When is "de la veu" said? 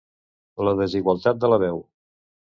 1.43-1.77